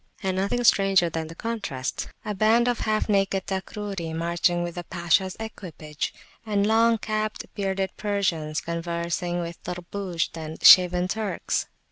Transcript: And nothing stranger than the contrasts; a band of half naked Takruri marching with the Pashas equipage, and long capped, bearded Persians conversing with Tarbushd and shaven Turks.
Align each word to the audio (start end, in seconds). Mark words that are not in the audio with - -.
And 0.23 0.37
nothing 0.37 0.63
stranger 0.63 1.11
than 1.11 1.27
the 1.27 1.35
contrasts; 1.35 2.07
a 2.25 2.33
band 2.33 2.67
of 2.67 2.79
half 2.79 3.07
naked 3.07 3.45
Takruri 3.45 4.15
marching 4.15 4.63
with 4.63 4.73
the 4.73 4.83
Pashas 4.83 5.37
equipage, 5.39 6.11
and 6.43 6.65
long 6.65 6.97
capped, 6.97 7.45
bearded 7.53 7.91
Persians 7.97 8.61
conversing 8.61 9.41
with 9.41 9.61
Tarbushd 9.61 10.35
and 10.35 10.63
shaven 10.63 11.07
Turks. 11.07 11.67